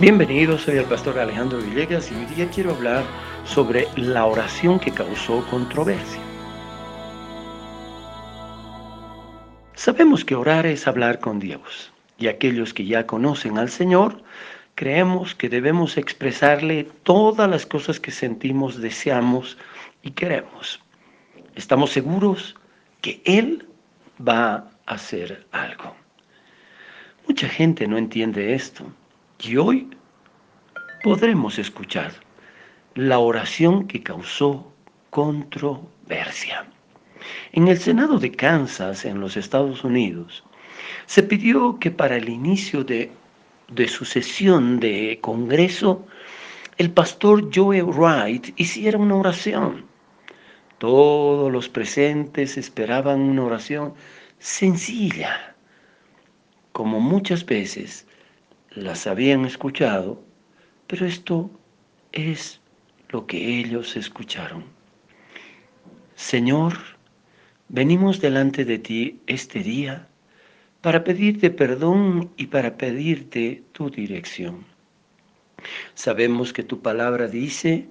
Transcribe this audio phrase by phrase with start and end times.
[0.00, 3.02] Bienvenidos, soy el pastor Alejandro Villegas y hoy día quiero hablar
[3.44, 6.20] sobre la oración que causó controversia.
[9.74, 14.22] Sabemos que orar es hablar con Dios y aquellos que ya conocen al Señor
[14.76, 19.58] creemos que debemos expresarle todas las cosas que sentimos, deseamos
[20.02, 20.80] y queremos.
[21.56, 22.54] Estamos seguros
[23.00, 23.66] que Él
[24.20, 25.96] va a hacer algo.
[27.26, 28.86] Mucha gente no entiende esto
[29.42, 29.88] y hoy
[31.02, 32.12] podremos escuchar
[32.94, 34.72] la oración que causó
[35.10, 36.66] controversia.
[37.52, 40.44] En el Senado de Kansas, en los Estados Unidos,
[41.06, 43.12] se pidió que para el inicio de,
[43.68, 46.04] de su sesión de Congreso,
[46.76, 49.84] el pastor Joe Wright hiciera una oración.
[50.78, 53.94] Todos los presentes esperaban una oración
[54.38, 55.54] sencilla,
[56.72, 58.07] como muchas veces
[58.70, 60.22] las habían escuchado,
[60.86, 61.50] pero esto
[62.12, 62.60] es
[63.10, 64.64] lo que ellos escucharon.
[66.14, 66.74] Señor,
[67.68, 70.08] venimos delante de ti este día
[70.80, 74.64] para pedirte perdón y para pedirte tu dirección.
[75.94, 77.88] Sabemos que tu palabra dice,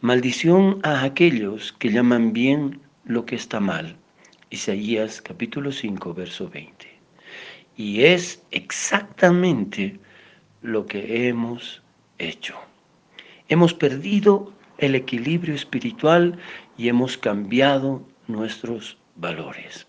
[0.00, 3.96] maldición a aquellos que llaman bien lo que está mal.
[4.50, 6.97] Isaías capítulo 5, verso 20.
[7.78, 10.00] Y es exactamente
[10.62, 11.80] lo que hemos
[12.18, 12.56] hecho.
[13.48, 16.36] Hemos perdido el equilibrio espiritual
[16.76, 19.86] y hemos cambiado nuestros valores.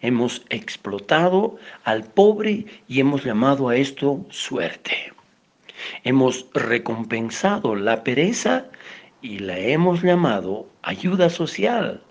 [0.00, 5.12] Hemos explotado al pobre y hemos llamado a esto suerte.
[6.04, 8.68] Hemos recompensado la pereza
[9.20, 12.02] y la hemos llamado ayuda social.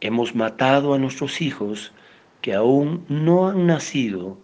[0.00, 1.92] Hemos matado a nuestros hijos
[2.40, 4.38] que aún no han nacido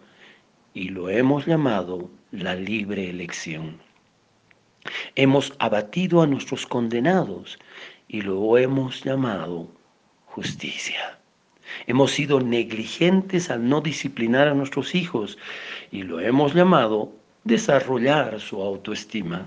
[0.72, 3.78] y lo hemos llamado la libre elección.
[5.14, 7.58] Hemos abatido a nuestros condenados
[8.08, 9.68] y lo hemos llamado
[10.26, 11.18] justicia.
[11.86, 15.38] Hemos sido negligentes al no disciplinar a nuestros hijos
[15.90, 17.12] y lo hemos llamado
[17.44, 19.46] desarrollar su autoestima.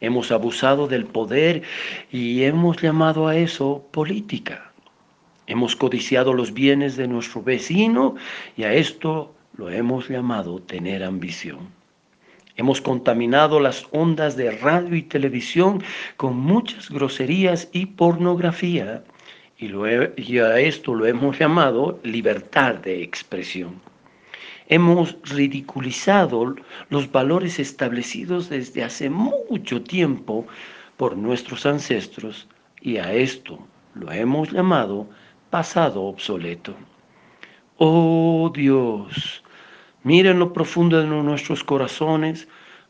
[0.00, 1.62] Hemos abusado del poder
[2.10, 4.65] y hemos llamado a eso política.
[5.46, 8.16] Hemos codiciado los bienes de nuestro vecino
[8.56, 11.68] y a esto lo hemos llamado tener ambición.
[12.56, 15.82] Hemos contaminado las ondas de radio y televisión
[16.16, 19.04] con muchas groserías y pornografía
[19.58, 23.80] y, a esto lo hemos llamado libertad de expresión.
[24.68, 26.56] Hemos ridiculizado
[26.90, 30.46] los valores establecidos desde hace mucho tiempo
[30.96, 32.48] por nuestros ancestros
[32.80, 33.58] y a esto
[33.94, 35.08] lo hemos llamado
[35.50, 36.74] pasado obsoleto.
[37.78, 39.42] Oh Dios,
[40.02, 42.48] mira en lo profundo de nuestros corazones,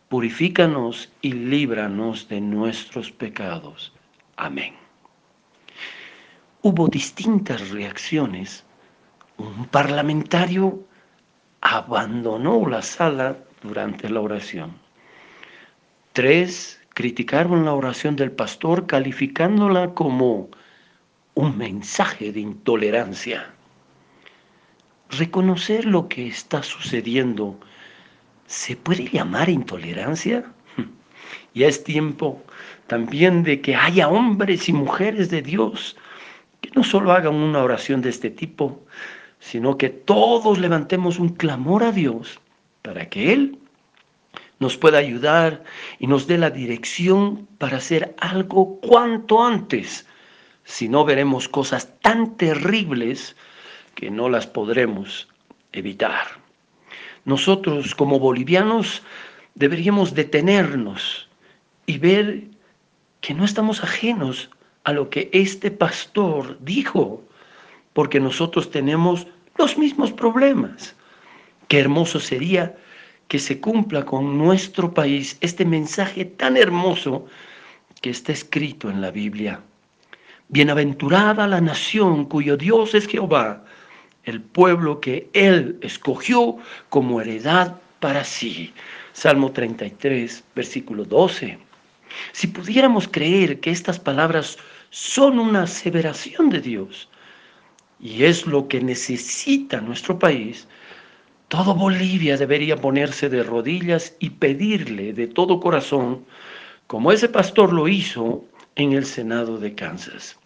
[0.08, 3.92] purifícanos y líbranos de nuestros pecados.
[4.36, 4.74] Amén.
[6.62, 8.64] Hubo distintas reacciones.
[9.38, 10.84] Un parlamentario
[11.60, 14.78] abandonó la sala durante la oración.
[16.12, 20.48] Tres criticaron la oración del pastor calificándola como
[21.36, 23.46] un mensaje de intolerancia.
[25.10, 27.60] Reconocer lo que está sucediendo,
[28.46, 30.44] ¿se puede llamar intolerancia?
[31.54, 32.42] Ya es tiempo
[32.86, 35.96] también de que haya hombres y mujeres de Dios
[36.60, 38.84] que no solo hagan una oración de este tipo,
[39.40, 42.38] sino que todos levantemos un clamor a Dios
[42.82, 43.58] para que Él
[44.58, 45.64] nos pueda ayudar
[45.98, 50.06] y nos dé la dirección para hacer algo cuanto antes
[50.66, 53.36] si no veremos cosas tan terribles
[53.94, 55.28] que no las podremos
[55.72, 56.26] evitar.
[57.24, 59.02] Nosotros como bolivianos
[59.54, 61.28] deberíamos detenernos
[61.86, 62.42] y ver
[63.20, 64.50] que no estamos ajenos
[64.84, 67.22] a lo que este pastor dijo,
[67.92, 69.26] porque nosotros tenemos
[69.56, 70.94] los mismos problemas.
[71.68, 72.76] Qué hermoso sería
[73.28, 77.26] que se cumpla con nuestro país este mensaje tan hermoso
[78.02, 79.60] que está escrito en la Biblia.
[80.48, 83.64] Bienaventurada la nación cuyo Dios es Jehová,
[84.22, 86.56] el pueblo que Él escogió
[86.88, 88.72] como heredad para sí.
[89.12, 91.58] Salmo 33, versículo 12.
[92.32, 94.56] Si pudiéramos creer que estas palabras
[94.90, 97.08] son una aseveración de Dios
[97.98, 100.68] y es lo que necesita nuestro país,
[101.48, 106.24] todo Bolivia debería ponerse de rodillas y pedirle de todo corazón,
[106.86, 108.44] como ese pastor lo hizo
[108.76, 110.38] en el Senado de Kansas.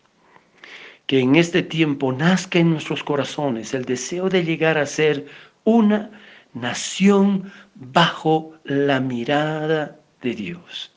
[1.06, 5.27] Que en este tiempo nazca en nuestros corazones el deseo de llegar a ser
[5.65, 6.11] una
[6.55, 10.93] nación bajo la mirada de Dios.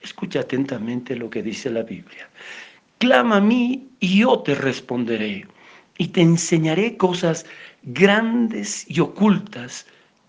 [0.00, 2.28] Escucha atentamente lo que dice la Biblia.
[2.98, 5.46] Clama a mí y yo te responderé
[5.98, 7.44] y te enseñaré cosas
[7.82, 9.86] grandes y ocultas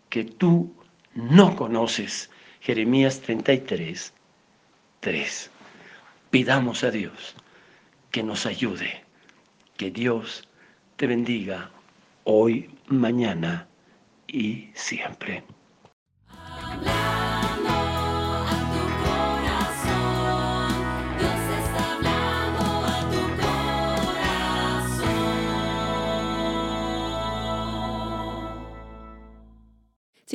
[0.10, 0.74] que tú
[1.14, 2.30] no conoces.
[2.62, 4.14] Jeremías 33,
[5.00, 5.52] 3.
[6.30, 7.36] Pidamos a Dios
[8.12, 9.04] que nos ayude,
[9.78, 10.48] que Dios
[10.96, 11.72] te bendiga
[12.24, 13.68] hoy, mañana
[14.28, 15.44] y siempre.